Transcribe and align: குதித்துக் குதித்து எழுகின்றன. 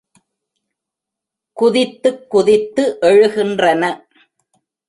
குதித்துக் 1.53 2.29
குதித்து 2.29 2.97
எழுகின்றன. 3.01 4.05